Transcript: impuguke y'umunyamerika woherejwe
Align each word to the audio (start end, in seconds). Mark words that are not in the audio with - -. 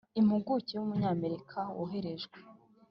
impuguke 0.19 0.71
y'umunyamerika 0.75 1.59
woherejwe 1.77 2.37